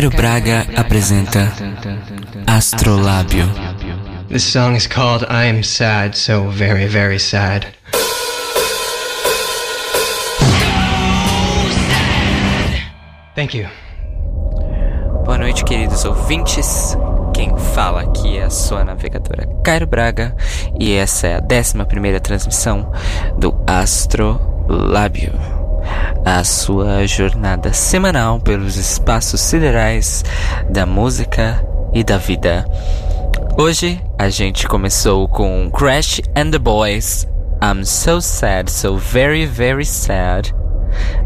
Cairo 0.00 0.16
Braga 0.16 0.66
apresenta 0.76 1.52
Astrolábio. 2.46 3.46
This 4.28 4.44
song 4.44 4.74
is 4.74 4.86
called 4.86 5.26
I 5.28 5.44
Am 5.44 5.62
Sad, 5.62 6.16
so 6.16 6.48
very, 6.48 6.86
very 6.86 7.18
sad. 7.18 7.66
Thank 13.34 13.54
you. 13.54 13.68
Boa 15.26 15.36
noite, 15.36 15.62
queridos 15.66 16.06
ouvintes. 16.06 16.96
Quem 17.34 17.54
fala 17.74 18.00
aqui 18.00 18.38
é 18.38 18.44
a 18.44 18.50
sua 18.50 18.82
navegadora 18.82 19.46
Cairo 19.62 19.86
Braga 19.86 20.34
e 20.78 20.94
essa 20.94 21.26
é 21.26 21.34
a 21.36 21.42
11 21.42 21.84
primeira 21.84 22.18
transmissão 22.20 22.90
do 23.36 23.54
Astrolábio 23.66 25.49
a 26.24 26.44
sua 26.44 27.06
jornada 27.06 27.72
semanal 27.72 28.40
pelos 28.40 28.76
espaços 28.76 29.40
siderais 29.40 30.24
da 30.68 30.84
música 30.84 31.64
e 31.92 32.04
da 32.04 32.18
vida. 32.18 32.66
Hoje 33.58 34.00
a 34.18 34.28
gente 34.28 34.66
começou 34.68 35.28
com 35.28 35.70
Crash 35.70 36.20
and 36.36 36.50
the 36.50 36.58
Boys. 36.58 37.26
I'm 37.62 37.84
so 37.84 38.20
sad, 38.20 38.70
so 38.70 38.96
very, 38.96 39.46
very 39.46 39.84
sad. 39.84 40.54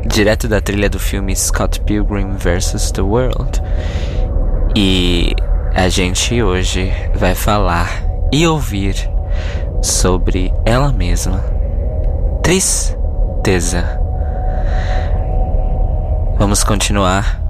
Direto 0.07 0.49
da 0.49 0.61
trilha 0.61 0.91
do 0.91 0.99
filme 0.99 1.35
Scott 1.35 1.81
Pilgrim 1.81 2.37
vs. 2.37 2.91
The 2.91 3.03
World. 3.03 3.63
E 4.77 5.35
a 5.75 5.89
gente 5.89 6.43
hoje 6.43 6.93
vai 7.15 7.35
falar 7.35 8.05
e 8.33 8.47
ouvir 8.47 8.95
sobre 9.83 10.53
ela 10.65 10.93
mesma. 10.93 11.45
Tristeza. 12.43 14.04
Vamos 16.39 16.65
continuar 16.65 17.41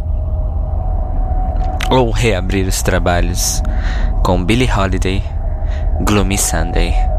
ou 1.91 2.10
reabrir 2.10 2.66
os 2.66 2.83
trabalhos 2.83 3.62
com 4.23 4.45
Billie 4.45 4.70
Holiday, 4.70 5.22
Gloomy 6.05 6.39
Sunday. 6.39 7.13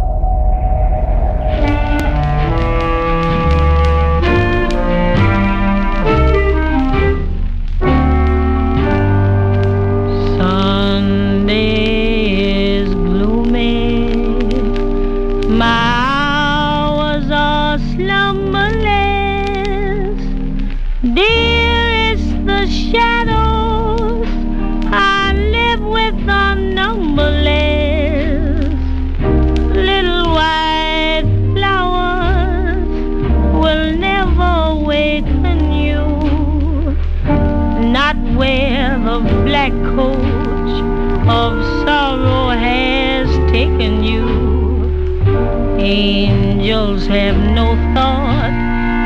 Angels 45.88 47.06
have 47.06 47.38
no 47.38 47.76
thought 47.94 48.50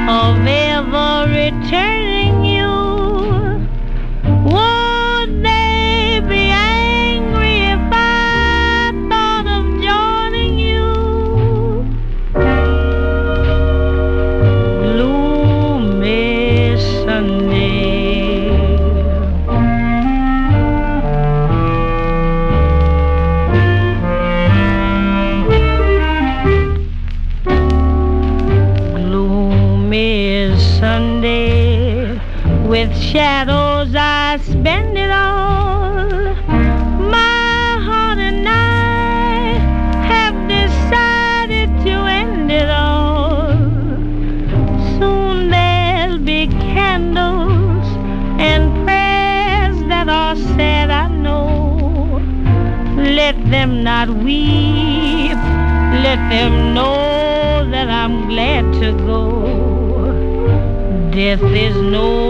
of 0.07 0.47
ever 0.47 1.29
returning. 1.29 1.98
not 53.99 54.15
weep. 54.23 55.35
Let 56.05 56.19
them 56.29 56.73
know 56.73 57.69
that 57.69 57.89
I'm 57.89 58.29
glad 58.29 58.63
to 58.81 58.93
go. 58.93 59.21
Death 61.11 61.43
is 61.43 61.75
no 61.75 62.28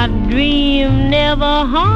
my 0.00 0.06
dream 0.30 1.10
never 1.10 1.44
haunted. 1.44 1.89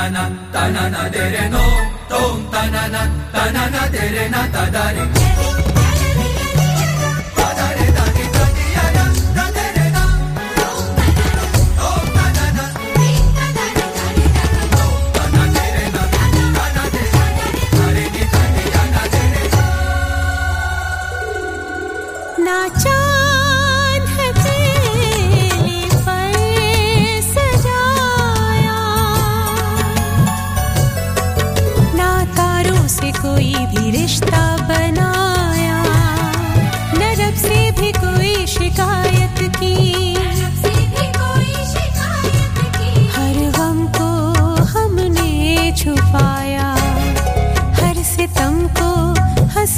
tanana 0.00 0.24
tanana 0.52 1.02
dereno 1.14 1.62
tom 2.08 2.36
tanana 2.52 3.02
tanana 3.34 3.82
derena 3.92 4.42
tadare. 4.54 5.29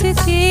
to 0.03 0.31
you. 0.31 0.42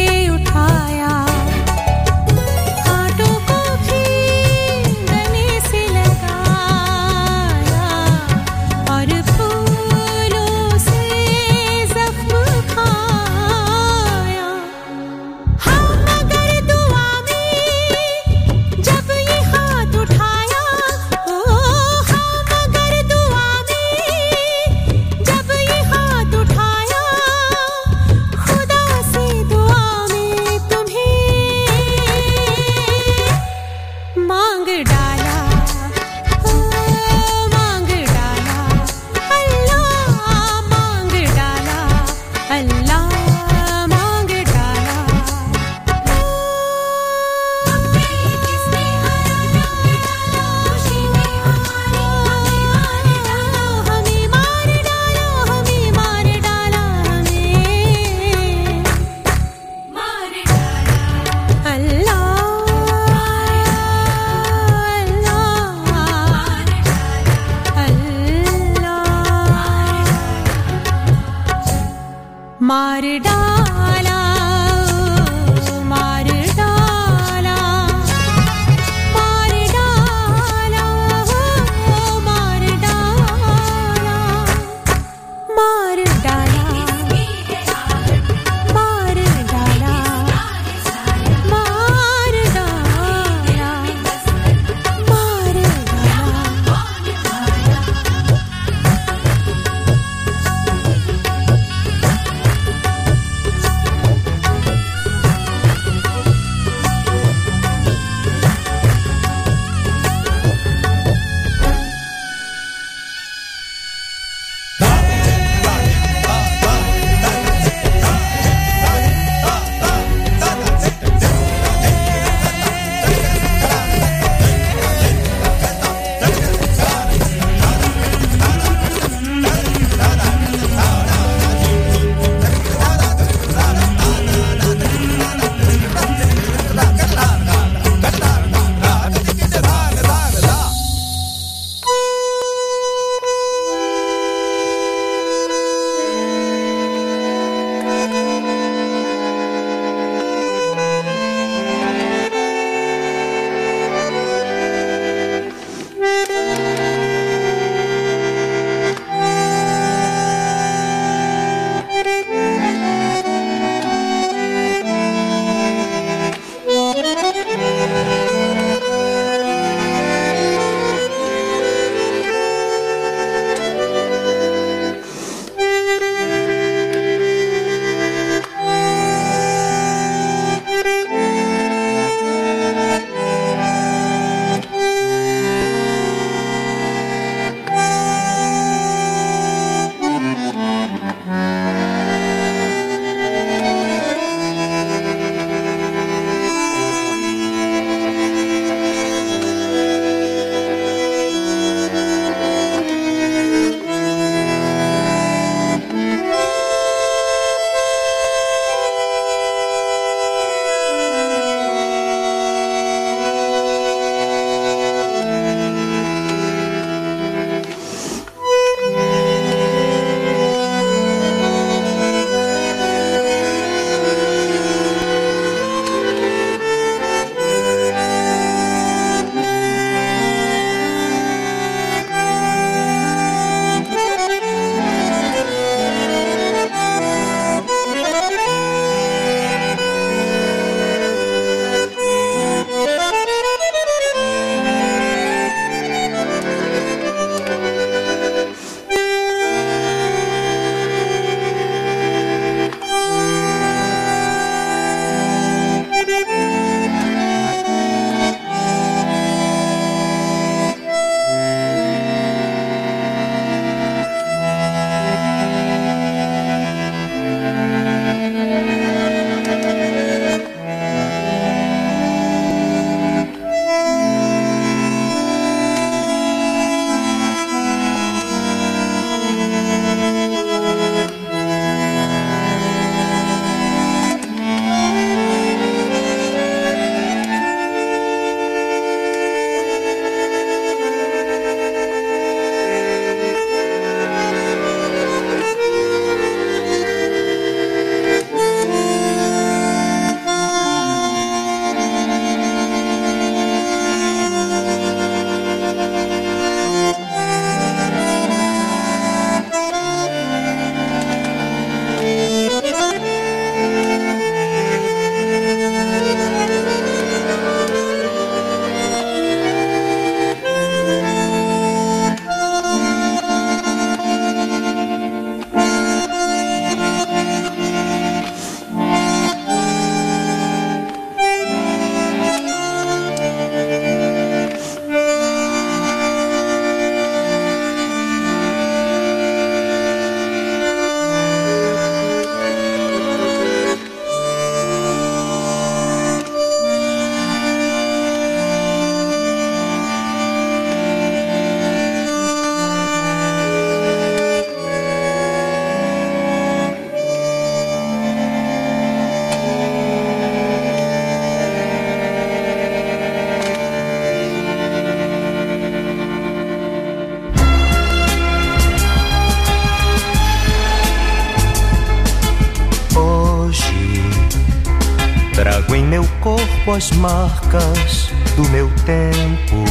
As 376.73 376.91
marcas 376.91 378.09
do 378.35 378.47
meu 378.49 378.69
tempo, 378.85 379.63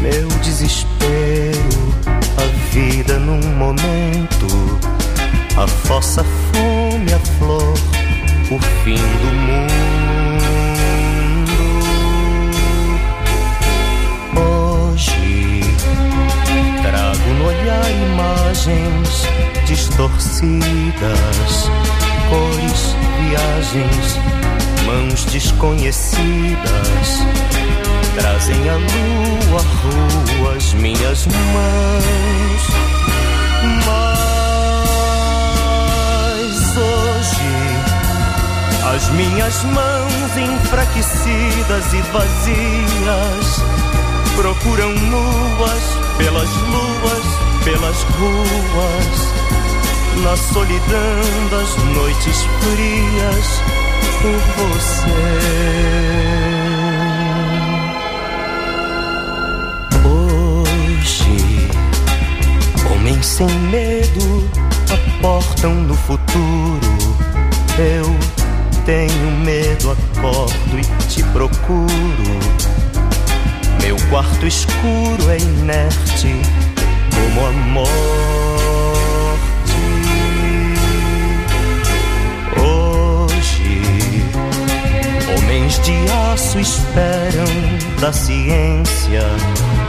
meu 0.00 0.28
desespero, 0.40 1.94
a 2.36 2.44
vida 2.70 3.18
num 3.18 3.40
momento, 3.56 4.46
a 5.56 5.66
fossa 5.66 6.22
fome, 6.52 7.12
a 7.12 7.18
flor, 7.38 7.74
o 8.50 8.58
fim 8.84 8.94
do 8.94 9.32
mundo. 9.46 9.72
Hoje 14.40 15.62
trago 16.82 17.28
no 17.38 17.46
olhar 17.46 17.90
imagens 17.90 19.26
distorcidas, 19.66 21.70
cores, 22.32 22.96
viagens, 23.28 24.18
mãos 24.86 25.24
desconhecidas 25.26 27.08
trazem 28.18 28.68
a 28.68 28.74
lua, 28.74 29.60
a 29.60 29.62
rua, 29.62 30.56
as 30.56 30.72
minhas 30.74 31.26
mãos. 31.26 32.62
Mas 33.86 34.06
hoje 36.76 37.52
as 38.94 39.08
minhas 39.10 39.62
mãos 39.64 40.36
enfraquecidas 40.36 41.92
e 41.92 42.02
vazias 42.12 43.62
procuram 44.36 44.92
nuas 44.92 45.82
pelas 46.16 46.50
luas, 46.50 47.24
pelas 47.64 48.02
ruas, 48.02 49.31
na 50.20 50.36
solidão 50.36 51.48
das 51.50 51.76
noites 51.94 52.42
frias 52.60 53.62
por 54.20 54.38
você. 54.56 55.32
Hoje, 60.04 61.68
homens 62.90 63.26
sem 63.26 63.48
medo 63.48 64.48
aportam 64.92 65.74
no 65.74 65.94
futuro. 65.94 66.92
Eu 67.78 68.14
tenho 68.84 69.30
medo, 69.44 69.92
acordo 69.92 70.78
e 70.78 70.82
te 71.08 71.22
procuro. 71.24 71.88
Meu 73.80 73.96
quarto 74.10 74.46
escuro 74.46 75.30
é 75.30 75.38
inerte 75.38 76.36
como 77.14 77.46
a 77.46 77.50
de 85.82 86.10
aço 86.32 86.58
esperam 86.58 87.44
da 88.00 88.12
ciência. 88.12 89.22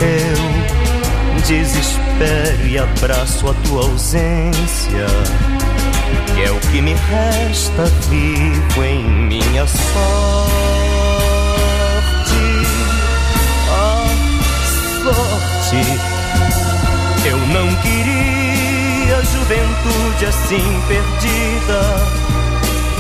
Eu 0.02 1.42
desespero 1.46 2.68
e 2.68 2.78
abraço 2.78 3.50
a 3.50 3.54
tua 3.66 3.84
ausência. 3.84 5.08
Que 6.36 6.44
é 6.44 6.52
o 6.52 6.60
que 6.60 6.82
me 6.82 6.94
resta 6.94 7.86
vivo 8.10 8.84
em 8.84 9.04
minha 9.04 9.68
sorte. 9.68 10.84
sorte. 15.04 16.00
Eu 17.26 17.38
não 17.38 17.76
queria 17.82 19.24
juventude 19.26 20.26
assim 20.26 20.82
perdida. 20.88 22.23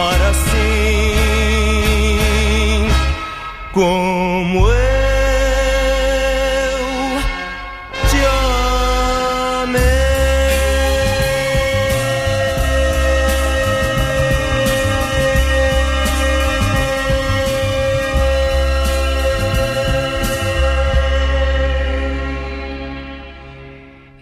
amar 0.00 0.20
assim 0.22 1.18
como 3.72 4.68
eu. 4.68 4.80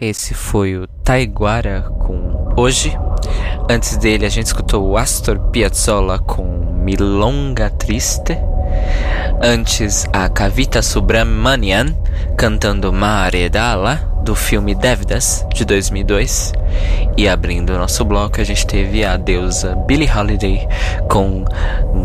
Esse 0.01 0.33
foi 0.33 0.77
o 0.77 0.87
Taiguara 1.05 1.83
com 1.99 2.55
Hoje. 2.57 2.97
Antes 3.71 3.99
dele 3.99 4.25
a 4.25 4.31
gente 4.31 4.47
escutou 4.47 4.89
o 4.89 4.97
Astor 4.97 5.39
Piazzolla 5.51 6.19
com 6.19 6.43
Milonga 6.83 7.69
Triste. 7.69 8.39
Antes 9.43 10.07
a 10.11 10.27
Kavita 10.31 10.81
Subramanian 10.81 11.95
cantando 12.35 12.91
Maredala 12.91 13.97
do 14.25 14.35
filme 14.35 14.75
Devdas 14.75 15.47
de 15.53 15.67
2002. 15.67 16.55
E 17.15 17.29
abrindo 17.29 17.75
o 17.75 17.79
nosso 17.79 18.07
bloco 18.07 18.41
a 18.41 18.45
gente 18.45 18.67
teve 18.67 19.05
a 19.05 19.19
deusa 19.19 19.77
Billie 19.87 20.11
Holiday 20.11 20.67
com 21.11 21.45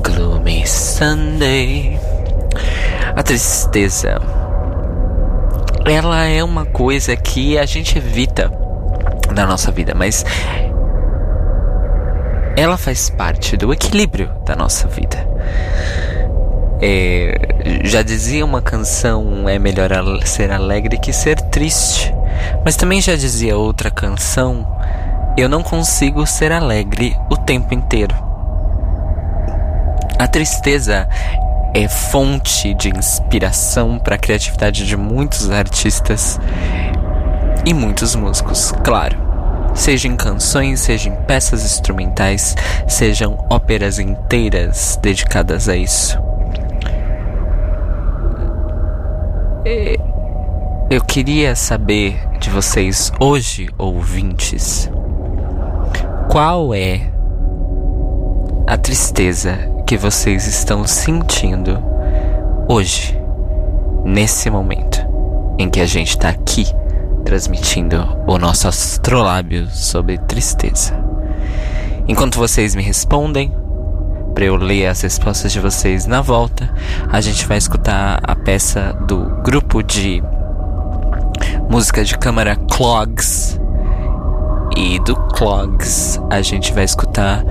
Gloomy 0.04 0.68
Sunday. 0.68 1.98
A 3.16 3.24
tristeza 3.24 4.22
ela 5.86 6.26
é 6.26 6.44
uma 6.44 6.66
coisa 6.66 7.16
que 7.16 7.58
a 7.58 7.66
gente 7.66 7.98
evita 7.98 8.52
na 9.34 9.46
nossa 9.46 9.72
vida, 9.72 9.94
mas 9.96 10.26
ela 12.56 12.78
faz 12.78 13.10
parte 13.10 13.58
do 13.58 13.74
equilíbrio 13.74 14.32
da 14.46 14.56
nossa 14.56 14.88
vida. 14.88 15.28
É, 16.82 17.82
já 17.84 18.02
dizia 18.02 18.46
uma 18.46 18.62
canção: 18.62 19.48
é 19.48 19.58
melhor 19.58 19.90
ser 20.26 20.52
alegre 20.52 20.98
que 20.98 21.14
ser 21.14 21.40
triste. 21.40 22.14
Mas 22.64 22.76
também 22.76 23.02
já 23.02 23.16
dizia 23.16 23.58
outra 23.58 23.90
canção: 23.90 24.68
eu 25.38 25.50
não 25.50 25.64
consigo 25.64 26.28
ser 26.28 26.52
alegre 26.52 27.18
o 27.30 27.38
tempo 27.38 27.74
inteiro. 27.74 28.16
A 30.20 30.28
tristeza 30.28 31.08
é 31.74 31.88
fonte 31.88 32.74
de 32.76 32.90
inspiração 32.90 33.98
para 33.98 34.16
a 34.16 34.20
criatividade 34.20 34.86
de 34.86 34.96
muitos 34.96 35.50
artistas 35.50 36.40
e 37.66 37.74
muitos 37.74 38.16
músicos, 38.16 38.72
claro. 38.84 39.23
Seja 39.74 40.08
em 40.08 40.16
canções, 40.16 40.82
seja 40.82 41.10
em 41.10 41.16
peças 41.26 41.66
instrumentais, 41.66 42.56
sejam 42.88 43.46
óperas 43.50 44.00
inteiras 44.00 44.98
dedicadas 45.02 45.68
a 45.68 45.76
isso. 45.76 46.18
Eu 50.90 51.02
queria 51.04 51.56
saber 51.56 52.20
de 52.40 52.50
vocês 52.50 53.12
hoje, 53.20 53.68
ouvintes, 53.78 54.90
qual 56.30 56.74
é 56.74 57.02
a 58.68 58.78
tristeza 58.78 59.58
que 59.88 59.98
vocês 59.98 60.46
estão 60.46 60.86
sentindo 60.86 61.82
hoje, 62.68 63.20
nesse 64.04 64.50
momento 64.50 65.00
em 65.58 65.70
que 65.70 65.80
a 65.80 65.86
gente 65.86 66.10
está 66.10 66.30
aqui 66.30 66.66
transmitindo 67.26 68.24
o 68.28 68.38
nosso 68.38 68.68
astrolábio 68.68 69.68
sobre 69.70 70.18
tristeza. 70.18 70.94
Enquanto 72.08 72.38
vocês 72.38 72.76
me 72.76 72.84
respondem, 72.84 73.54
para 74.34 74.46
eu 74.46 74.56
ler 74.56 74.88
as 74.88 75.02
respostas 75.02 75.52
de 75.52 75.60
vocês 75.60 76.06
na 76.06 76.22
volta, 76.22 76.74
a 77.12 77.22
gente 77.22 77.46
vai 77.46 77.58
escutar 77.58 78.20
a 78.24 78.36
peça 78.36 78.94
do 79.08 79.26
grupo 79.44 79.84
de 79.84 80.24
música 81.70 82.04
de 82.04 82.18
câmara 82.18 82.56
Clogs. 82.72 83.60
E 84.76 85.00
do 85.00 85.16
Clogs 85.16 86.20
a 86.30 86.42
gente 86.42 86.74
vai 86.74 86.84
escutar 86.84 87.44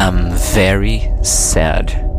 I'm 0.00 0.30
very 0.54 1.10
sad. 1.22 2.09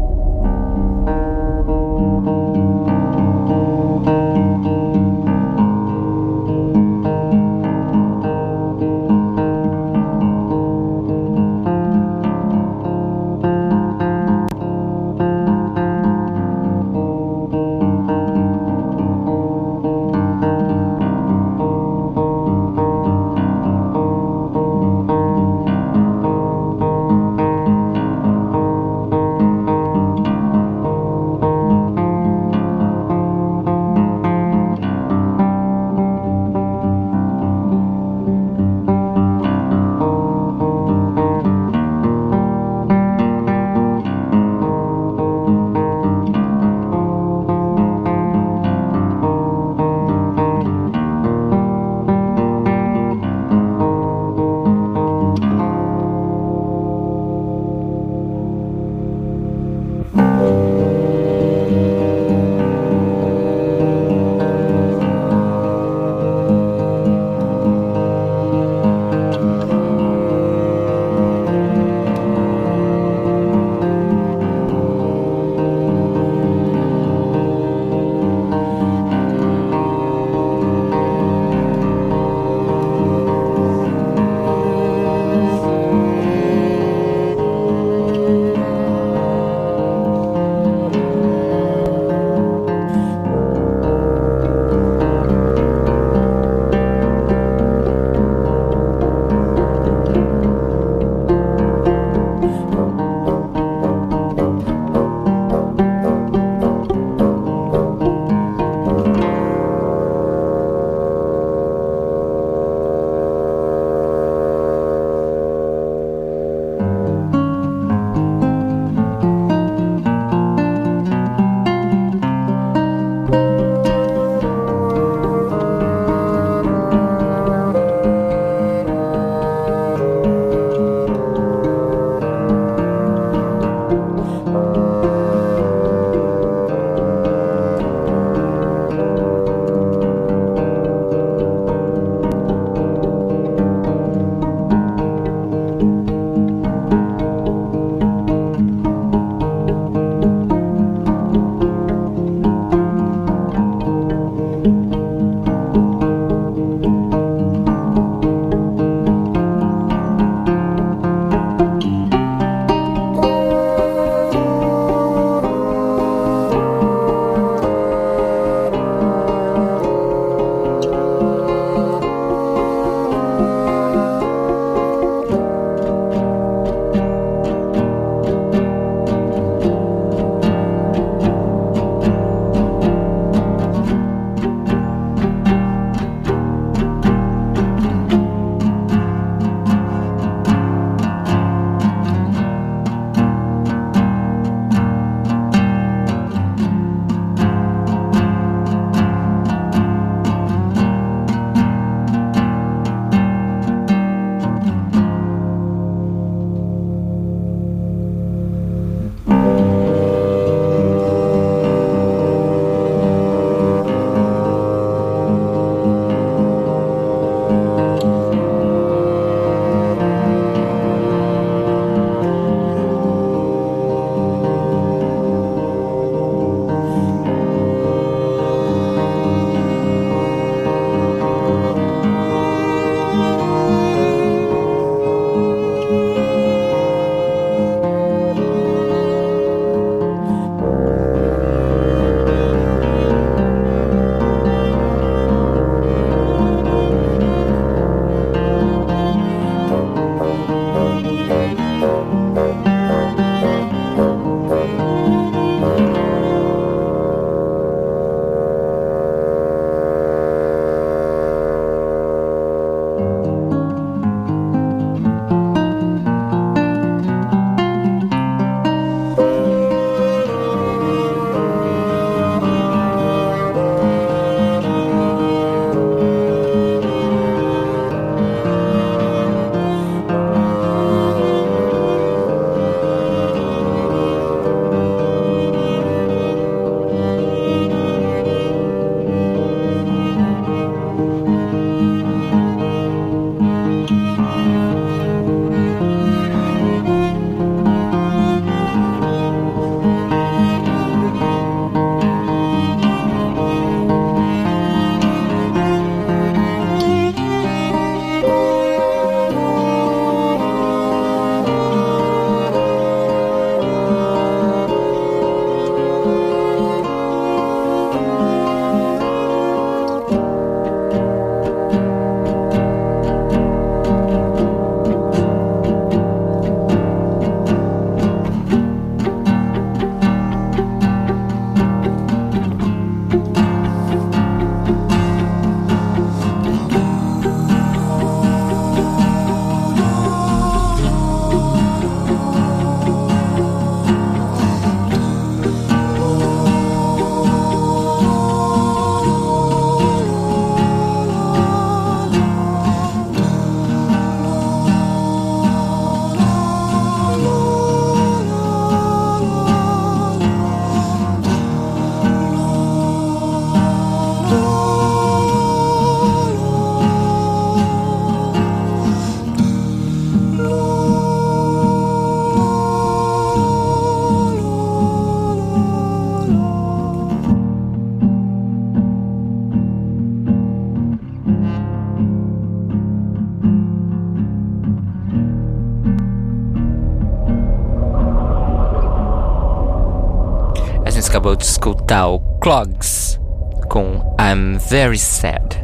O 391.92 392.20
Clogs 392.40 393.20
com 393.68 394.16
I'm 394.18 394.58
Very 394.58 394.98
Sad. 394.98 395.62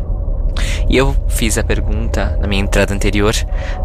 E 0.89 0.97
eu 0.97 1.15
fiz 1.29 1.57
a 1.57 1.63
pergunta 1.63 2.37
na 2.41 2.47
minha 2.47 2.61
entrada 2.61 2.93
anterior 2.93 3.33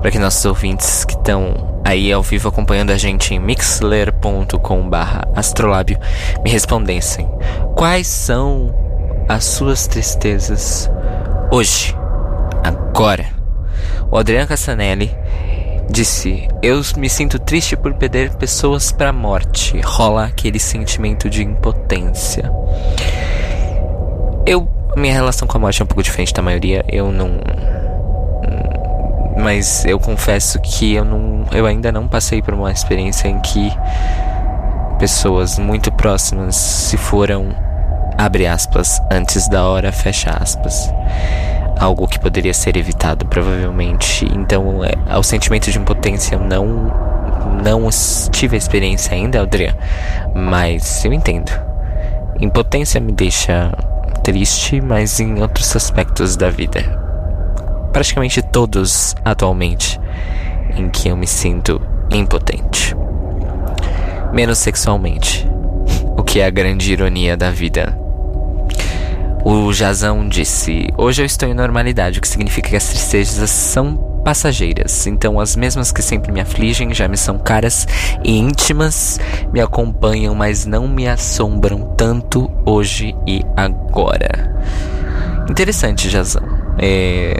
para 0.01 0.11
que 0.11 0.19
nossos 0.19 0.45
ouvintes 0.45 1.05
que 1.05 1.15
estão 1.15 1.81
aí 1.85 2.13
ao 2.13 2.21
vivo 2.21 2.49
acompanhando 2.49 2.91
a 2.91 2.97
gente 2.97 3.33
em 3.33 3.39
mixler.com/astrolábio 3.39 6.01
me 6.43 6.51
respondessem: 6.51 7.29
quais 7.77 8.09
são 8.09 8.75
as 9.29 9.45
suas 9.45 9.87
tristezas 9.87 10.91
hoje, 11.51 11.97
agora? 12.65 13.27
O 14.11 14.19
Adriano 14.19 14.49
Cassanelli 14.49 15.15
disse: 15.91 16.49
Eu 16.63 16.81
me 16.97 17.09
sinto 17.09 17.39
triste 17.39 17.77
por 17.77 17.95
perder 17.95 18.35
pessoas 18.35 18.93
para 18.93 19.11
a 19.11 19.13
morte. 19.13 19.81
Rola 19.81 20.25
aquele 20.25 20.59
sentimento 20.59 21.29
de 21.29 21.43
impotência. 21.43 22.51
Eu. 24.47 24.69
Minha 24.95 25.15
relação 25.15 25.49
com 25.49 25.57
a 25.57 25.61
morte 25.61 25.81
é 25.81 25.85
um 25.85 25.87
pouco 25.87 26.03
diferente 26.03 26.35
da 26.35 26.43
maioria. 26.43 26.85
Eu 26.89 27.11
não. 27.11 27.41
Mas 29.39 29.85
eu 29.87 29.99
confesso 29.99 30.61
que 30.61 30.95
eu 30.95 31.05
não. 31.05 31.47
Eu 31.53 31.67
ainda 31.67 31.91
não 31.91 32.07
passei 32.07 32.43
por 32.43 32.53
uma 32.53 32.71
experiência 32.71 33.29
em 33.29 33.41
que 33.41 33.73
pessoas 34.99 35.59
muito 35.59 35.91
próximas 35.93 36.57
se 36.57 36.97
foram. 36.97 37.55
Abre 38.19 38.47
aspas, 38.47 39.01
antes 39.11 39.49
da 39.49 39.65
hora, 39.65 39.91
fecha 39.91 40.31
aspas 40.31 40.93
algo 41.83 42.07
que 42.07 42.19
poderia 42.19 42.55
ser 42.55 42.77
evitado 42.77 43.27
provavelmente. 43.27 44.25
Então, 44.33 44.85
é, 44.85 45.19
o 45.19 45.23
sentimento 45.23 45.71
de 45.71 45.79
impotência 45.79 46.37
eu 46.37 46.41
não 46.41 47.13
não 47.63 47.89
tive 48.31 48.57
a 48.57 48.59
experiência 48.59 49.15
ainda, 49.15 49.41
Adrian, 49.41 49.75
mas 50.35 51.05
eu 51.05 51.13
entendo. 51.13 51.51
Impotência 52.41 53.01
me 53.01 53.13
deixa 53.13 53.73
triste, 54.23 54.81
mas 54.81 55.21
em 55.21 55.43
outros 55.43 55.75
aspectos 55.75 56.37
da 56.37 56.51
vida. 56.51 56.81
Praticamente 57.93 58.43
todos 58.43 59.15
atualmente 59.25 60.01
em 60.77 60.89
que 60.89 61.09
eu 61.09 61.17
me 61.17 61.27
sinto 61.27 61.81
impotente. 62.11 62.97
Menos 64.33 64.59
sexualmente, 64.59 65.49
o 66.17 66.23
que 66.23 66.41
é 66.41 66.47
a 66.47 66.51
grande 66.51 66.93
ironia 66.93 67.37
da 67.37 67.51
vida 67.51 68.02
o 69.45 69.73
Jazão 69.73 70.29
disse: 70.29 70.89
Hoje 70.97 71.23
eu 71.23 71.27
estou 71.27 71.49
em 71.49 71.55
normalidade, 71.55 72.19
o 72.19 72.23
que 72.23 72.29
significa 72.29 72.71
que 72.71 72.77
as 72.77 72.89
tristezas 72.89 73.51
são 73.51 73.97
passageiras. 74.25 75.07
Então, 75.07 75.41
as 75.41 75.57
mesmas 75.57 75.91
que 75.91 76.01
sempre 76.01 76.33
me 76.33 76.41
afligem 76.41 76.95
já 76.95 77.09
me 77.09 77.17
são 77.17 77.39
caras 77.39 77.87
e 78.23 78.39
íntimas, 78.39 79.19
me 79.53 79.61
acompanham, 79.61 80.35
mas 80.35 80.65
não 80.65 80.87
me 80.87 81.09
assombram 81.09 81.95
tanto 81.97 82.51
hoje 82.65 83.15
e 83.27 83.43
agora. 83.57 84.55
Interessante, 85.49 86.09
Jazão. 86.09 86.43
É, 86.79 87.37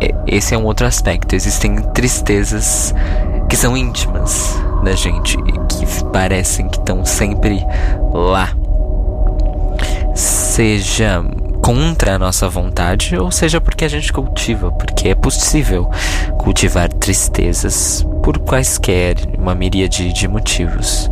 é, 0.00 0.14
esse 0.26 0.54
é 0.54 0.58
um 0.58 0.64
outro 0.64 0.86
aspecto. 0.86 1.34
Existem 1.34 1.76
tristezas 1.92 2.94
que 3.48 3.56
são 3.56 3.76
íntimas 3.76 4.56
da 4.82 4.92
gente, 4.92 5.36
que 5.36 6.04
parecem 6.12 6.68
que 6.68 6.78
estão 6.78 7.04
sempre 7.04 7.60
lá 8.12 8.54
seja 10.14 11.24
contra 11.62 12.16
a 12.16 12.18
nossa 12.18 12.48
vontade 12.48 13.16
ou 13.16 13.30
seja 13.30 13.60
porque 13.60 13.84
a 13.84 13.88
gente 13.88 14.12
cultiva, 14.12 14.72
porque 14.72 15.08
é 15.08 15.14
possível 15.14 15.88
cultivar 16.38 16.92
tristezas 16.92 18.04
por 18.22 18.38
quaisquer 18.38 19.16
uma 19.38 19.54
miríade 19.54 20.12
de 20.12 20.28
motivos. 20.28 21.10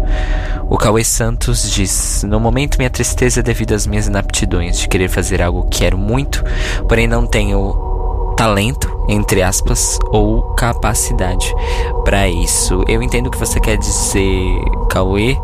O 0.69 0.77
Cauê 0.77 1.05
Santos 1.05 1.71
diz: 1.71 2.25
No 2.25 2.39
momento, 2.39 2.79
minha 2.79 2.91
tristeza 2.91 3.41
é 3.41 3.43
devido 3.43 3.73
às 3.73 3.87
minhas 3.87 4.07
inaptidões 4.07 4.79
de 4.79 4.89
querer 4.89 5.09
fazer 5.09 5.41
algo 5.43 5.65
que 5.65 5.81
quero 5.81 5.97
muito, 5.97 6.45
porém 6.89 7.07
não 7.07 7.27
tenho 7.27 8.35
talento, 8.37 9.05
entre 9.09 9.43
aspas, 9.43 9.99
ou 10.07 10.43
capacidade 10.55 11.55
para 12.05 12.29
isso. 12.29 12.85
Eu 12.89 13.03
entendo 13.03 13.27
o 13.27 13.31
que 13.31 13.39
você 13.39 13.61
quer 13.61 13.77
dizer, 13.77 14.61
Cauê, 14.89 15.37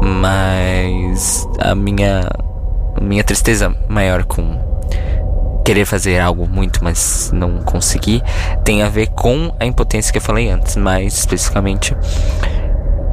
mas 0.00 1.48
a 1.58 1.74
minha 1.74 2.28
minha 3.00 3.24
tristeza 3.24 3.74
maior 3.88 4.24
com 4.24 4.64
querer 5.64 5.84
fazer 5.84 6.20
algo 6.20 6.48
muito, 6.48 6.82
mas 6.84 7.30
não 7.34 7.58
conseguir, 7.58 8.22
tem 8.64 8.82
a 8.82 8.88
ver 8.88 9.08
com 9.08 9.52
a 9.58 9.66
impotência 9.66 10.12
que 10.12 10.18
eu 10.18 10.22
falei 10.22 10.48
antes, 10.48 10.76
mais 10.76 11.18
especificamente 11.18 11.96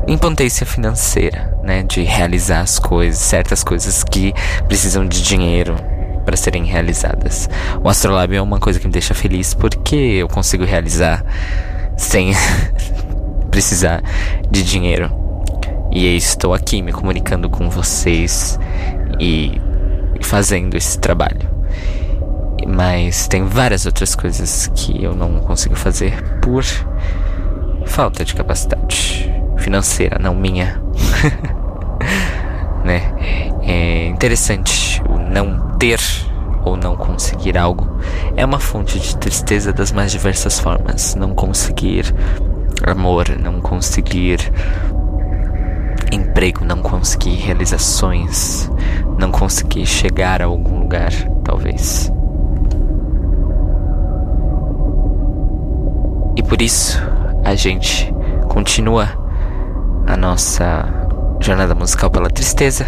impotência 0.07 0.65
financeira, 0.65 1.57
né, 1.63 1.81
de 1.81 2.03
realizar 2.03 2.61
as 2.61 2.77
coisas, 2.77 3.19
certas 3.19 3.63
coisas 3.63 4.03
que 4.03 4.33
precisam 4.67 5.05
de 5.05 5.23
dinheiro 5.23 5.75
para 6.25 6.37
serem 6.37 6.63
realizadas. 6.63 7.49
O 7.83 7.89
Astrolab 7.89 8.35
é 8.35 8.41
uma 8.41 8.59
coisa 8.59 8.79
que 8.79 8.85
me 8.85 8.93
deixa 8.93 9.13
feliz 9.13 9.53
porque 9.53 9.95
eu 9.95 10.27
consigo 10.27 10.63
realizar 10.63 11.23
sem 11.97 12.33
precisar 13.49 14.01
de 14.49 14.63
dinheiro. 14.63 15.11
E 15.91 16.15
estou 16.15 16.53
aqui 16.53 16.81
me 16.81 16.91
comunicando 16.91 17.49
com 17.49 17.69
vocês 17.69 18.59
e 19.19 19.61
fazendo 20.23 20.75
esse 20.75 20.97
trabalho. 20.99 21.49
Mas 22.67 23.27
tem 23.27 23.43
várias 23.45 23.85
outras 23.85 24.15
coisas 24.15 24.71
que 24.73 25.03
eu 25.03 25.13
não 25.15 25.39
consigo 25.39 25.75
fazer 25.75 26.39
por 26.39 26.63
falta 27.85 28.23
de 28.23 28.33
capacidade 28.33 29.31
financeira, 29.57 30.17
não 30.19 30.33
minha. 30.33 30.81
né? 32.83 33.13
É 33.61 34.07
interessante 34.07 35.01
o 35.09 35.17
não 35.17 35.77
ter 35.77 35.99
ou 36.65 36.77
não 36.77 36.95
conseguir 36.95 37.57
algo 37.57 37.99
é 38.37 38.45
uma 38.45 38.59
fonte 38.59 38.99
de 38.99 39.17
tristeza 39.17 39.73
das 39.73 39.91
mais 39.91 40.11
diversas 40.11 40.59
formas. 40.59 41.15
Não 41.15 41.33
conseguir 41.33 42.13
amor, 42.85 43.37
não 43.37 43.61
conseguir 43.61 44.51
emprego, 46.11 46.63
não 46.63 46.81
conseguir 46.81 47.35
realizações, 47.35 48.69
não 49.17 49.31
conseguir 49.31 49.85
chegar 49.85 50.41
a 50.41 50.45
algum 50.45 50.79
lugar, 50.79 51.11
talvez. 51.43 52.11
E 56.35 56.43
por 56.43 56.61
isso 56.61 56.99
a 57.43 57.55
gente 57.55 58.13
continua 58.49 59.09
a 60.07 60.17
nossa 60.17 60.85
jornada 61.39 61.75
musical 61.75 62.09
pela 62.09 62.29
tristeza 62.29 62.85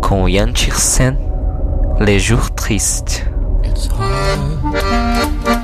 com 0.00 0.24
o 0.24 0.28
Jan 0.28 0.52
Tiersen, 0.52 1.18
Les 1.98 2.22
Jours 2.22 2.50
Tristes. 2.56 3.24
It's 3.64 3.86
hard, 3.86 4.76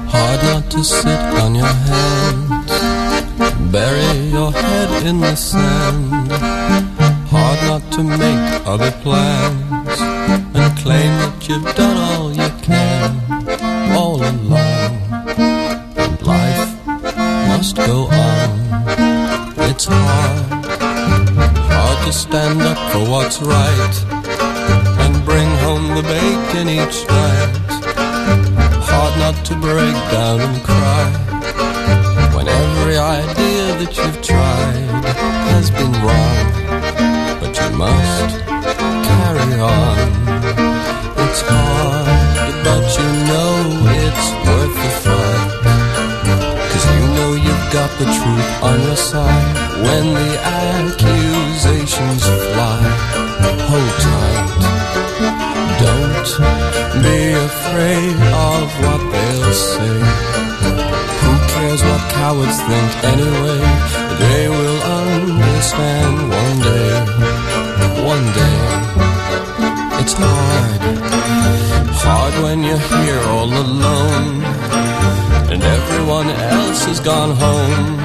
hard 0.08 0.44
not 0.44 0.70
to 0.70 0.82
sit 0.84 1.18
on 1.42 1.56
your 1.56 1.66
hands, 1.66 2.72
bury 3.70 4.30
your 4.32 4.52
head 4.52 5.06
in 5.06 5.20
the 5.20 5.36
sand. 5.36 6.87
Hard 7.30 7.60
not 7.68 7.92
to 7.92 8.02
make 8.02 8.66
other 8.66 8.90
plans 9.02 10.00
and 10.56 10.78
claim 10.78 11.12
that 11.20 11.46
you've 11.46 11.74
done 11.76 11.96
all 12.08 12.32
you 12.32 12.48
can 12.62 13.92
all 13.92 14.16
along. 14.16 14.92
And 15.96 16.26
life 16.26 16.72
must 17.48 17.76
go 17.76 18.08
on. 18.08 18.48
It's 19.68 19.84
hard, 19.84 20.72
hard 21.68 22.06
to 22.06 22.12
stand 22.12 22.62
up 22.62 22.78
for 22.92 23.04
what's 23.12 23.42
right 23.42 23.96
and 25.02 25.12
bring 25.26 25.50
home 25.66 25.86
the 25.96 26.04
bacon 26.14 26.68
each 26.80 26.98
night. 27.08 27.52
Hard 28.88 29.14
not 29.18 29.44
to 29.44 29.54
break 29.54 29.98
down 30.16 30.40
and 30.40 30.62
cry 30.64 31.04
when 32.34 32.48
every 32.48 32.96
idea 32.96 33.64
that 33.80 33.92
you've 33.98 34.22
tried 34.22 35.04
has 35.52 35.70
been 35.70 35.92
wrong 36.02 36.37
on. 39.60 39.98
It's 41.24 41.42
hard, 41.42 42.06
but 42.64 42.84
you 42.98 43.08
know 43.30 43.54
it's 44.02 44.26
worth 44.46 44.76
the 44.84 44.92
fight. 45.04 45.50
Cause 46.70 46.86
you 46.94 47.04
know 47.16 47.30
you've 47.34 47.66
got 47.72 47.90
the 47.98 48.06
truth 48.18 48.50
on 48.62 48.76
your 48.82 48.96
side 48.96 49.56
when 49.84 50.04
the 50.14 50.32
accusations 50.62 52.24
fly. 52.52 52.80
Hold 53.68 53.94
tight, 54.06 54.48
don't 55.84 56.30
be 57.02 57.20
afraid 57.48 58.16
of 58.52 58.66
what 58.84 59.02
they'll 59.12 59.52
say. 59.52 59.96
Who 61.22 61.32
cares 61.52 61.82
what 61.82 62.02
cowards 62.12 62.58
think 62.68 62.90
anyway? 63.12 63.62
They 64.22 64.48
will 64.48 64.80
understand 64.82 66.37
It's 70.10 70.16
hard, 70.16 70.80
hard 72.00 72.34
when 72.42 72.64
you're 72.64 72.78
here 72.78 73.20
all 73.28 73.44
alone, 73.44 74.42
and 75.52 75.62
everyone 75.62 76.30
else 76.30 76.86
has 76.86 76.98
gone 76.98 77.36
home. 77.36 77.98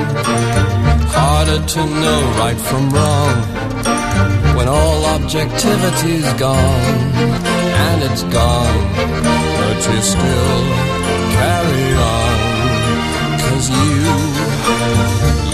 Harder 1.15 1.65
to 1.65 1.81
know 2.01 2.21
right 2.43 2.59
from 2.59 2.89
wrong 2.89 3.37
when 4.57 4.67
all 4.67 5.05
objectivity's 5.15 6.27
gone, 6.33 6.99
and 7.87 8.03
it's 8.03 8.23
gone, 8.23 8.83
but 9.59 9.77
you 9.87 10.01
still 10.03 10.63
carry 11.39 11.87
on. 12.19 12.35
Cause 13.47 13.69
you, 13.79 13.95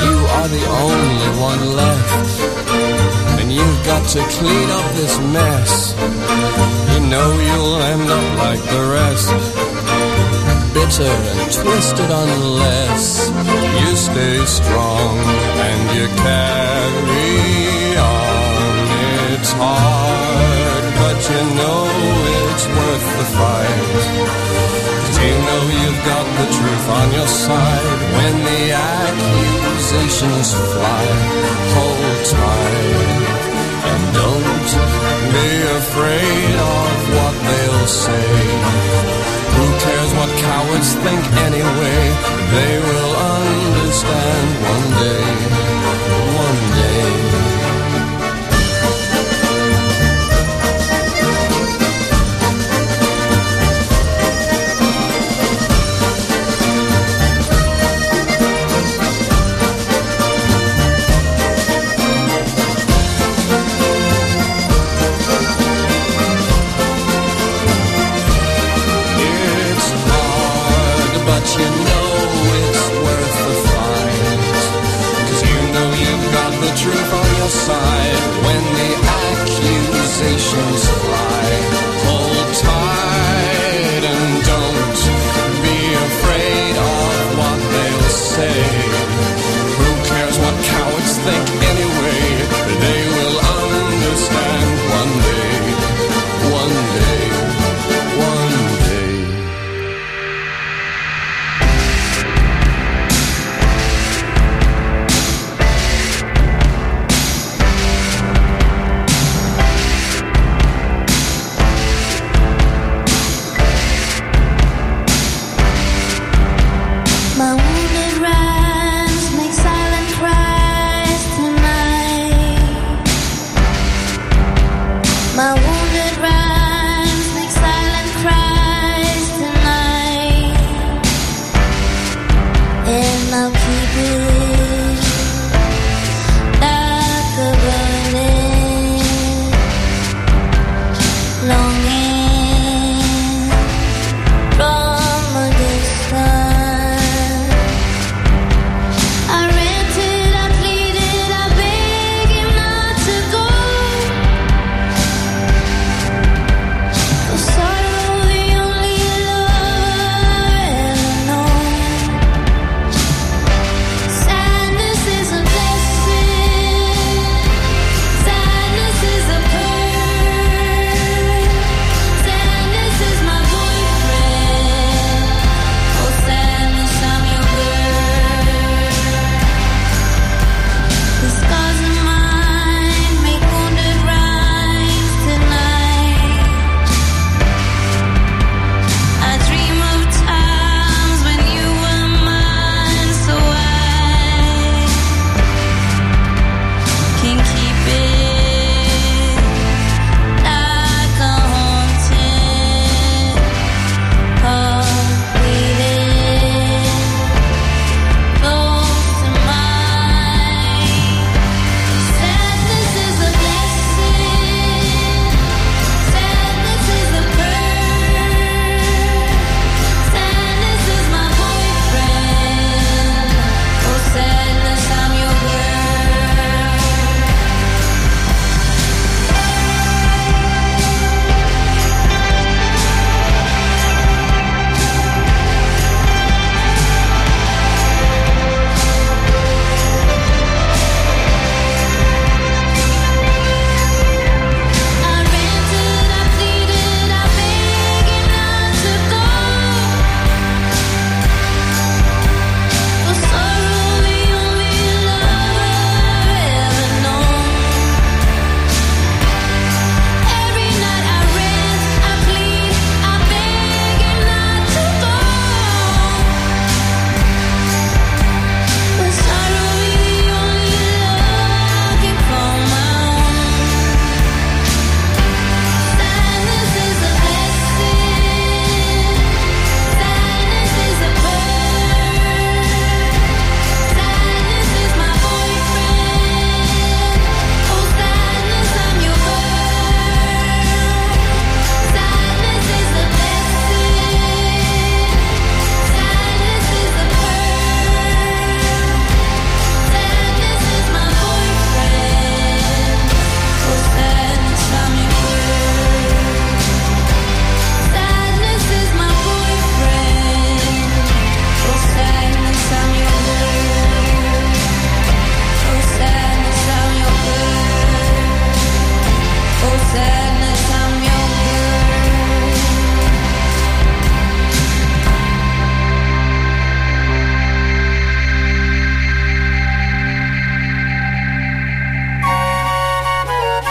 you 0.02 0.16
are 0.38 0.50
the 0.58 0.66
only 0.82 1.30
one 1.50 1.62
left, 1.78 2.59
you've 3.60 3.86
got 3.86 4.04
to 4.16 4.22
clean 4.38 4.70
up 4.70 4.88
this 4.96 5.16
mess. 5.36 5.94
You 6.92 7.00
know 7.12 7.30
you'll 7.48 7.82
end 7.94 8.08
up 8.10 8.28
like 8.46 8.64
the 8.74 8.84
rest 8.98 9.90
bitter 10.74 11.04
and 11.32 11.52
twisted 11.52 12.12
unless 12.26 13.30
you 13.82 13.92
stay 13.96 14.38
strong 14.46 15.18
and 15.68 15.82
you 15.98 16.06
carry 16.24 17.98
on. 17.98 18.86
It's 19.34 19.52
hard, 19.54 20.84
but 21.02 21.18
you 21.32 21.44
know 21.60 21.84
it's 22.52 22.66
worth 22.78 23.08
the 23.20 23.28
fight. 23.38 24.04
You 25.20 25.36
know 25.48 25.62
you've 25.80 26.02
got 26.06 26.26
the 26.40 26.48
truth 26.58 26.86
on 27.00 27.08
your 27.14 27.28
side 27.28 28.00
when 28.16 28.36
the 28.50 28.62
accusations 28.94 30.50
fly. 30.54 31.06
Hold 31.76 32.26
tight 32.26 33.39
and 33.92 34.04
don't 34.22 34.70
be 35.36 35.50
afraid 35.82 36.56
of 36.78 36.94
what 37.16 37.36
they'll 37.48 37.88
say. 38.06 38.32
Who 39.56 39.66
cares 39.86 40.12
what 40.20 40.32
cowards 40.48 40.90
think 41.06 41.24
anyway? 41.48 42.02
They 42.56 42.74
will 42.88 43.14
understand 43.40 44.48
one 44.74 44.88
day, 45.06 45.30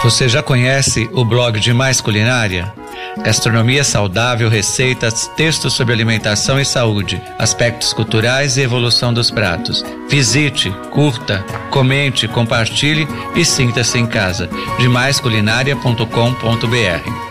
Você 0.09 0.27
já 0.27 0.41
conhece 0.41 1.07
o 1.13 1.23
blog 1.23 1.59
de 1.59 1.71
Mais 1.71 2.01
Culinária? 2.01 2.73
Gastronomia 3.23 3.83
saudável, 3.83 4.49
receitas, 4.49 5.27
textos 5.37 5.73
sobre 5.73 5.93
alimentação 5.93 6.59
e 6.59 6.65
saúde, 6.65 7.21
aspectos 7.37 7.93
culturais 7.93 8.57
e 8.57 8.61
evolução 8.61 9.13
dos 9.13 9.29
pratos. 9.29 9.85
Visite, 10.09 10.71
curta, 10.89 11.45
comente, 11.69 12.27
compartilhe 12.27 13.07
e 13.35 13.45
sinta-se 13.45 13.99
em 13.99 14.07
casa. 14.07 14.49
Demaisculinária.com.br 14.79 17.28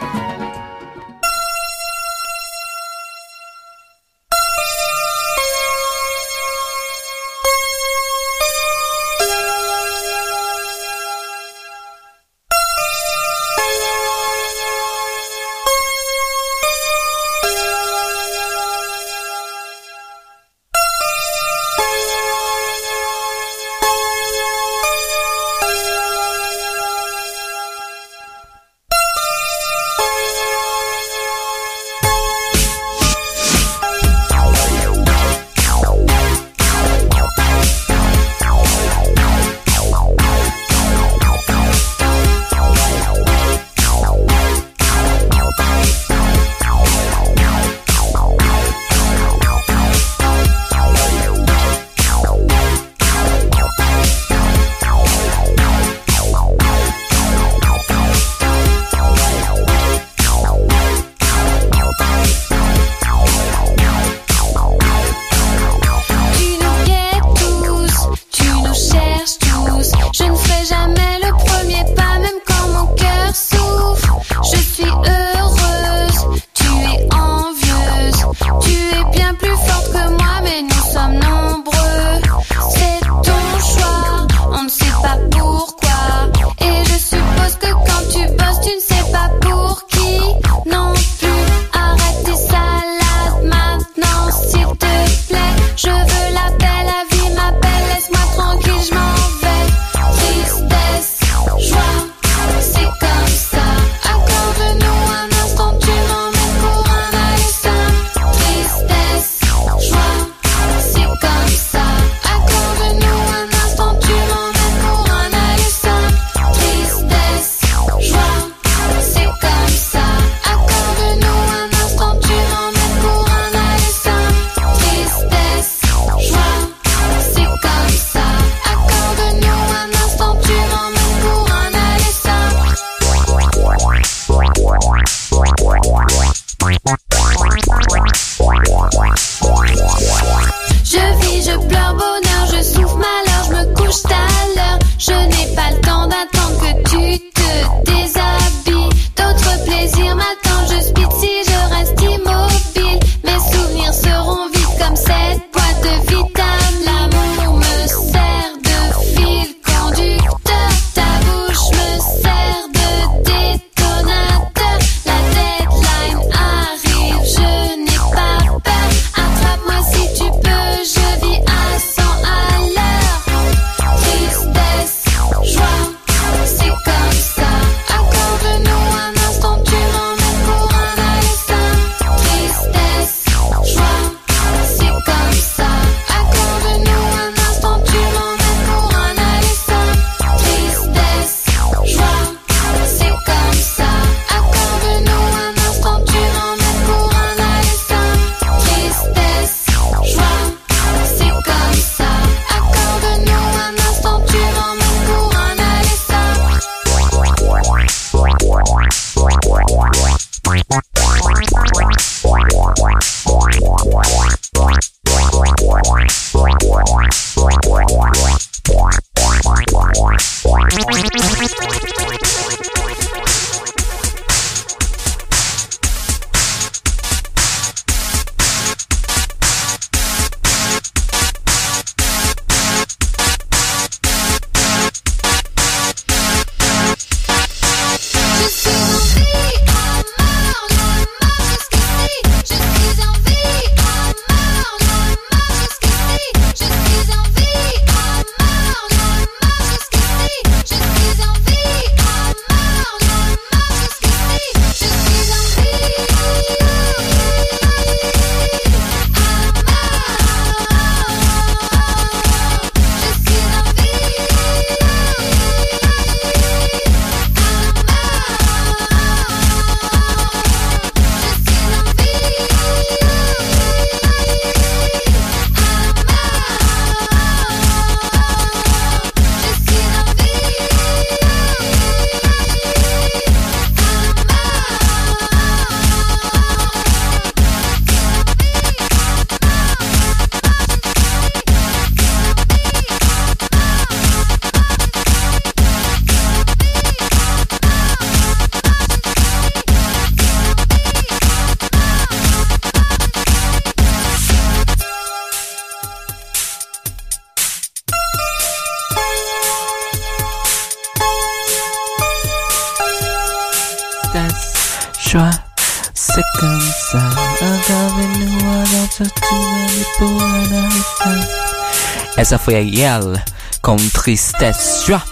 Yel 322.61 323.15
com 323.63 323.77
joie. 323.79 325.03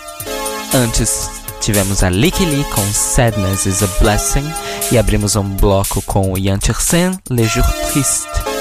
Antes 0.74 1.30
tivemos 1.60 2.02
a 2.02 2.10
Licky 2.10 2.44
Lee 2.44 2.64
com 2.64 2.82
Sadness 2.92 3.66
is 3.66 3.82
a 3.82 3.86
Blessing 4.00 4.44
e 4.92 4.98
abrimos 4.98 5.36
um 5.36 5.42
bloco 5.42 6.02
com 6.02 6.32
o 6.32 6.38
Yann 6.38 6.58
Tiersen, 6.58 7.18
Les 7.30 7.50
Jours 7.50 7.66
Tristes. 7.92 8.56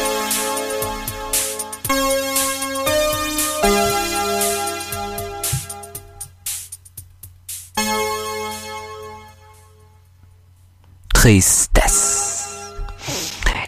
Tristesse. 11.13 12.35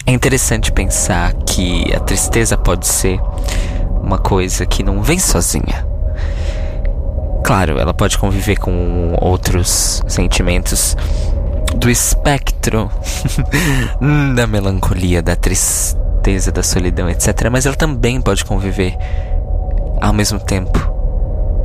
É 0.06 0.12
interessante 0.14 0.72
pensar 0.72 1.34
que 1.44 1.94
a 1.94 2.00
tristeza 2.00 2.56
pode 2.56 2.88
ser 2.88 3.20
uma 4.08 4.18
coisa 4.18 4.66
que 4.66 4.82
não 4.82 5.04
vem 5.04 5.20
sozinha. 5.20 5.86
Claro, 7.44 7.78
ela 7.78 7.94
pode 7.94 8.18
conviver 8.18 8.58
com 8.58 9.14
outros 9.20 10.02
sentimentos 10.08 10.96
do 11.76 11.90
espectro 11.90 12.90
da 14.34 14.48
melancolia, 14.48 15.22
da 15.22 15.36
tristeza, 15.36 16.54
da 16.54 16.64
solidão, 16.64 17.10
etc. 17.10 17.50
Mas 17.52 17.66
ela 17.66 17.76
também 17.76 18.22
pode 18.22 18.46
conviver 18.46 18.98
ao 20.00 20.14
mesmo 20.14 20.40
tempo, 20.40 20.80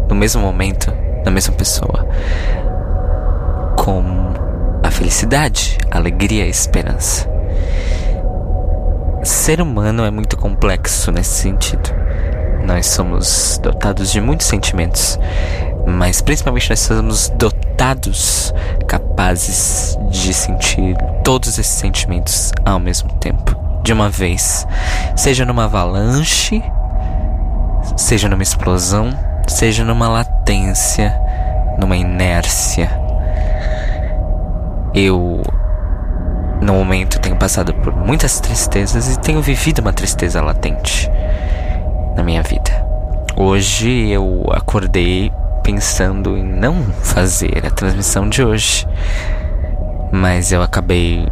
no 0.08 0.16
mesmo 0.16 0.42
momento, 0.42 0.92
na 1.24 1.30
mesma 1.30 1.54
pessoa, 1.54 2.06
com 3.76 4.02
a 4.82 4.90
felicidade, 4.90 5.78
a 5.92 5.96
alegria 5.96 6.42
a 6.42 6.48
esperança. 6.48 7.30
Ser 9.22 9.60
humano 9.60 10.04
é 10.04 10.10
muito 10.10 10.36
complexo 10.36 11.12
nesse 11.12 11.42
sentido. 11.42 12.02
Nós 12.64 12.86
somos 12.86 13.58
dotados 13.62 14.12
de 14.12 14.20
muitos 14.20 14.46
sentimentos, 14.46 15.18
mas 15.86 16.20
principalmente 16.20 16.70
nós 16.70 16.80
somos 16.80 17.28
dotados 17.30 18.54
capazes 18.86 19.98
de 20.10 20.32
sentir 20.32 20.96
todos 21.24 21.58
esses 21.58 21.72
sentimentos 21.72 22.52
ao 22.64 22.78
mesmo 22.78 23.10
tempo, 23.14 23.56
de 23.82 23.92
uma 23.92 24.08
vez, 24.08 24.66
seja 25.16 25.44
numa 25.44 25.64
avalanche, 25.64 26.62
seja 27.96 28.28
numa 28.28 28.42
explosão, 28.42 29.10
seja 29.48 29.84
numa 29.84 30.08
latência, 30.08 31.18
numa 31.78 31.96
inércia. 31.96 32.90
Eu, 34.94 35.42
no 36.60 36.74
momento, 36.74 37.18
tenho 37.18 37.36
passado 37.36 37.74
por 37.74 37.92
muitas 37.94 38.38
tristezas 38.38 39.12
e 39.12 39.18
tenho 39.18 39.42
vivido 39.42 39.80
uma 39.80 39.92
tristeza 39.92 40.40
latente 40.40 41.10
na 42.16 42.22
minha 42.22 42.42
vida. 42.42 42.70
Hoje 43.36 44.10
eu 44.10 44.44
acordei 44.52 45.32
pensando 45.62 46.36
em 46.36 46.44
não 46.44 46.82
fazer 46.82 47.64
a 47.66 47.70
transmissão 47.70 48.28
de 48.28 48.44
hoje, 48.44 48.86
mas 50.12 50.52
eu 50.52 50.62
acabei 50.62 51.26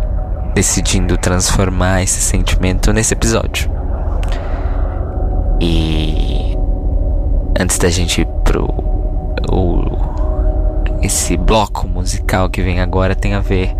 decidindo 0.54 1.16
transformar 1.16 2.02
esse 2.02 2.20
sentimento 2.20 2.92
nesse 2.92 3.14
episódio. 3.14 3.70
E 5.60 6.56
antes 7.58 7.78
da 7.78 7.90
gente 7.90 8.22
ir 8.22 8.26
pro 8.44 8.66
o 9.50 10.20
esse 11.02 11.36
bloco 11.36 11.88
musical 11.88 12.48
que 12.50 12.62
vem 12.62 12.80
agora 12.80 13.14
tem 13.14 13.34
a 13.34 13.40
ver 13.40 13.74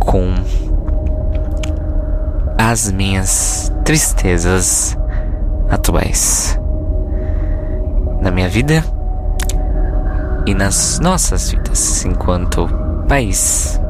com 0.00 0.34
as 2.58 2.90
minhas 2.90 3.72
tristezas 3.84 4.96
atuais 5.70 6.58
na 8.20 8.30
minha 8.30 8.48
vida 8.48 8.84
e 10.46 10.54
nas 10.54 10.98
nossas 11.00 11.50
vidas 11.50 12.04
enquanto 12.04 12.68
país, 13.08 13.80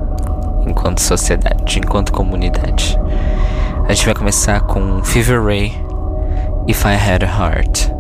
enquanto 0.66 1.00
sociedade, 1.00 1.78
enquanto 1.78 2.12
comunidade. 2.12 2.98
A 3.86 3.92
gente 3.92 4.06
vai 4.06 4.14
começar 4.14 4.60
com 4.62 5.02
Fever 5.02 5.42
Ray, 5.42 5.72
If 6.68 6.84
I 6.84 6.94
Had 6.94 7.24
a 7.24 7.26
Heart. 7.26 7.99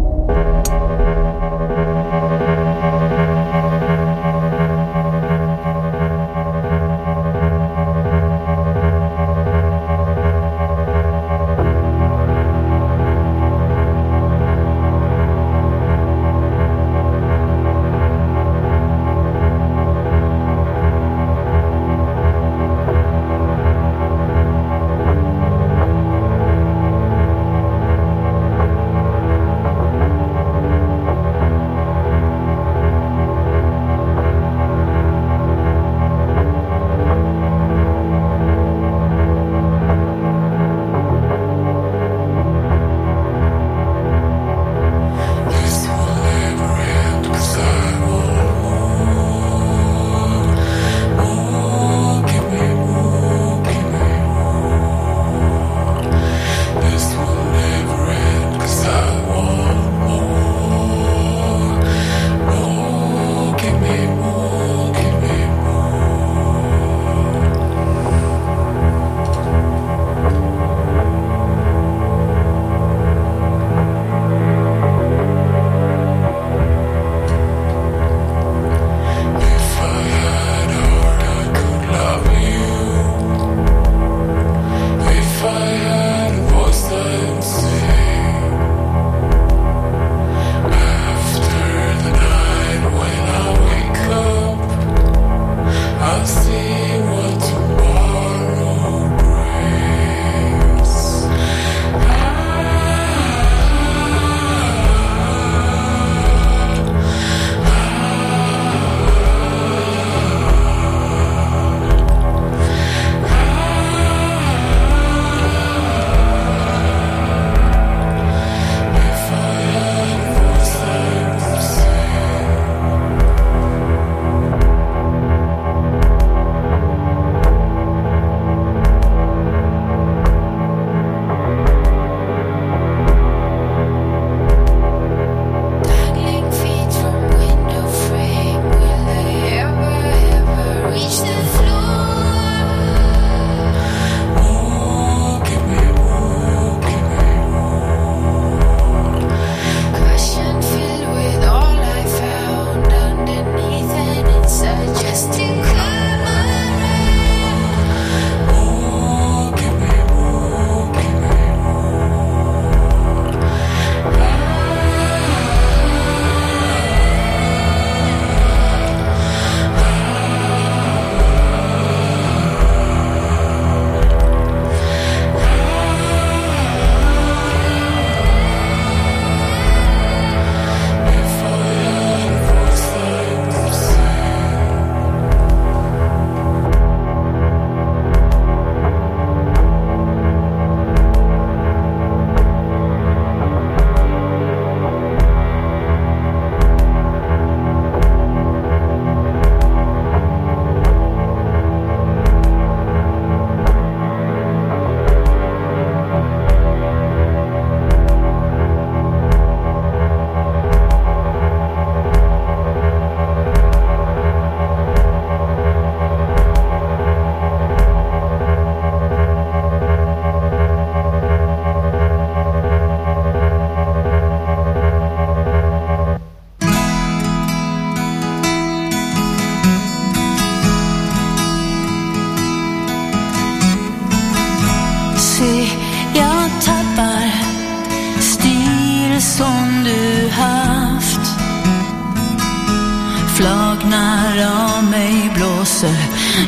vågorna 243.90 244.76
av 244.76 244.84
mig 244.84 245.30
blåser 245.34 245.96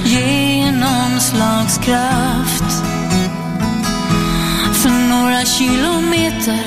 genomslagskraft 0.05 2.85
För 4.73 5.09
några 5.09 5.45
kilometer 5.45 6.65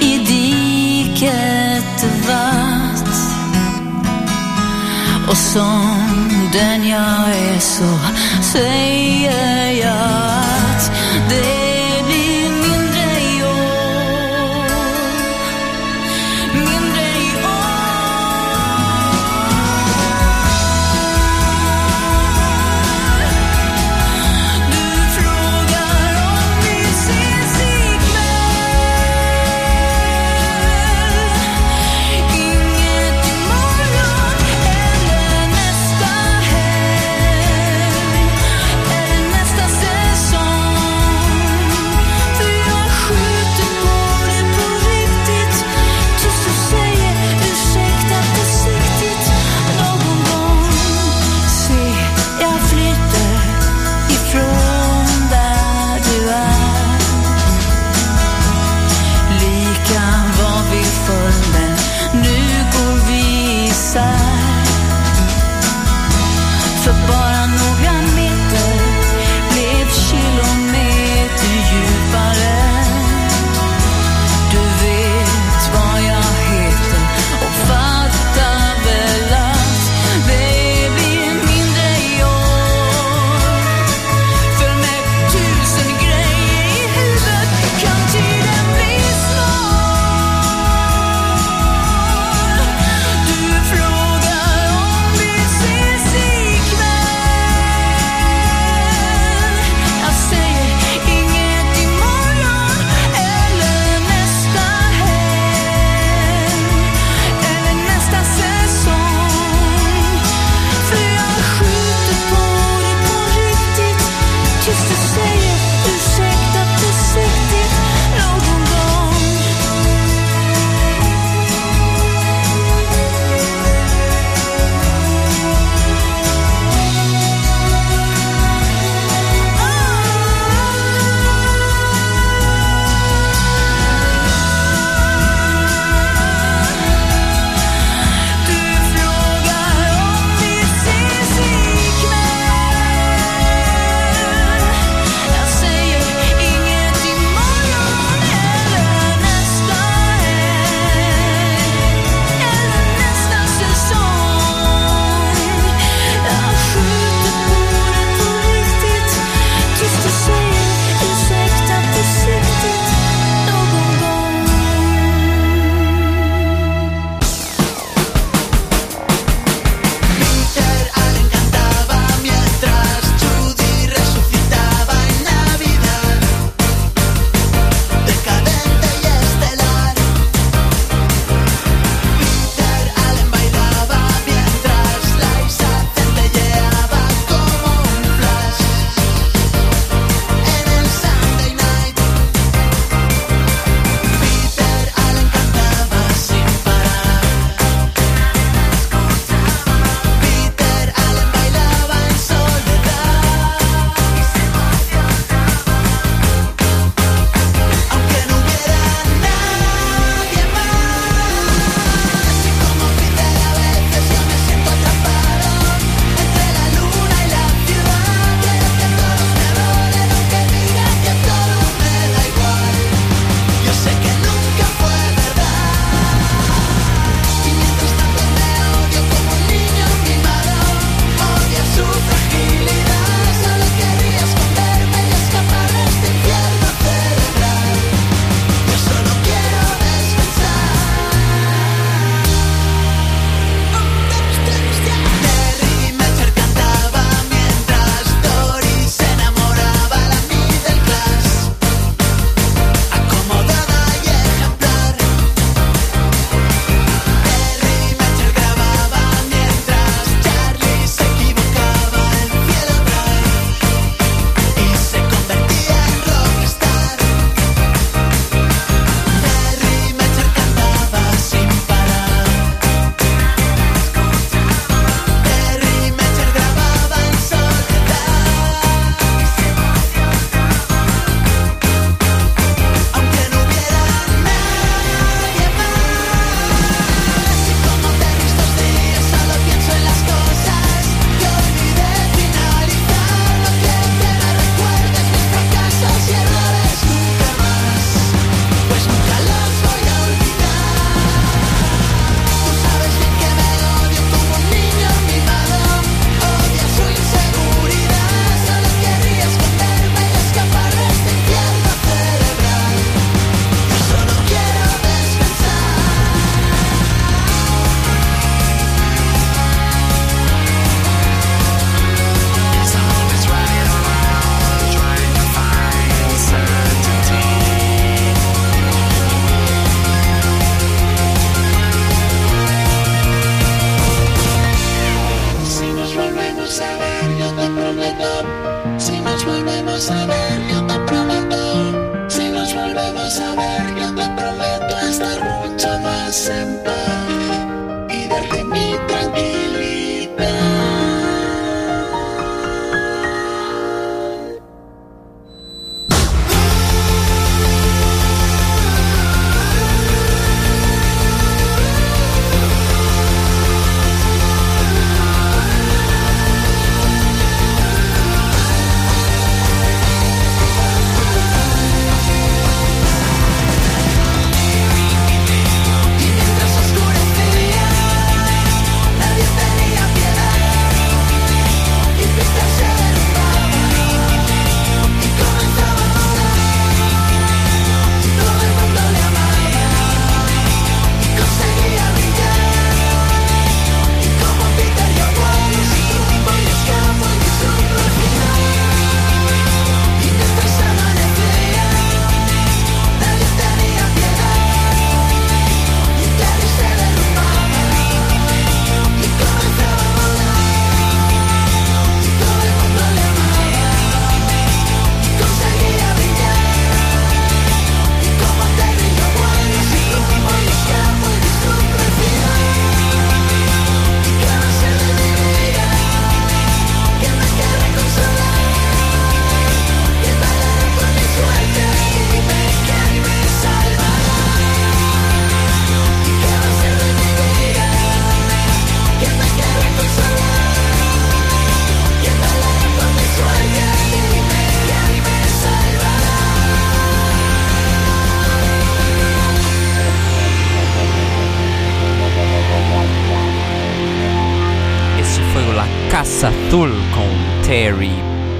i 0.00 0.18
diket 0.18 2.04
vatt. 2.26 3.08
Och 5.28 5.36
som 5.36 6.28
den 6.52 6.88
jag 6.88 7.28
är 7.28 7.58
så 7.58 7.98
säger 8.42 9.70
jag 9.70 10.23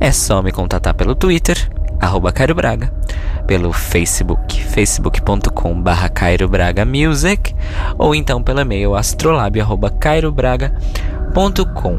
é 0.00 0.10
só 0.12 0.42
me 0.42 0.52
contatar 0.52 0.94
pelo 0.94 1.14
Twitter, 1.14 1.70
arroba 2.00 2.32
Cairo 2.32 2.54
Braga, 2.54 2.92
pelo 3.46 3.72
Facebook, 3.72 4.64
facebook.com 4.64 5.80
barra 5.80 6.08
Cairo 6.08 6.48
Braga 6.48 6.84
Music, 6.84 7.54
ou 7.96 8.14
então 8.14 8.42
pelo 8.42 8.60
e-mail 8.60 8.92
cairobraga.com. 10.00 11.98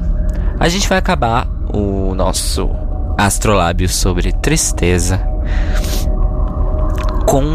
A 0.60 0.70
gente 0.70 0.88
vai 0.88 0.98
acabar 0.98 1.48
o 1.74 2.14
nosso 2.14 2.70
astrolábio 3.18 3.90
sobre 3.90 4.32
tristeza 4.32 5.22
com 7.26 7.46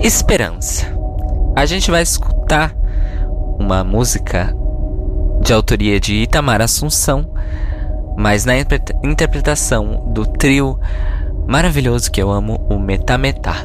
esperança. 0.00 0.86
A 1.56 1.66
gente 1.66 1.90
vai 1.90 2.02
escutar 2.02 2.74
uma 3.58 3.82
música 3.82 4.54
de 5.40 5.52
autoria 5.52 5.98
de 5.98 6.14
Itamar 6.14 6.60
Assunção, 6.60 7.30
mas 8.18 8.44
na 8.44 8.58
interpreta- 8.58 8.98
interpretação 9.06 10.02
do 10.12 10.26
trio 10.26 10.76
maravilhoso 11.46 12.10
que 12.10 12.20
eu 12.20 12.30
amo, 12.30 12.56
o 12.68 12.76
Metametá. 12.76 13.64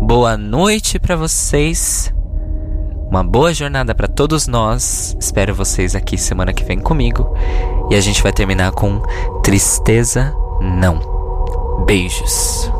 Boa 0.00 0.36
noite 0.36 0.98
pra 1.00 1.16
vocês. 1.16 2.14
Uma 3.10 3.24
boa 3.24 3.52
jornada 3.52 3.92
pra 3.92 4.06
todos 4.06 4.46
nós. 4.46 5.16
Espero 5.18 5.52
vocês 5.52 5.96
aqui 5.96 6.16
semana 6.16 6.52
que 6.52 6.62
vem 6.64 6.78
comigo. 6.78 7.34
E 7.90 7.96
a 7.96 8.00
gente 8.00 8.22
vai 8.22 8.32
terminar 8.32 8.70
com 8.70 9.02
Tristeza 9.42 10.32
Não. 10.60 11.84
Beijos. 11.84 12.70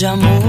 De 0.00 0.06
amor. 0.06 0.39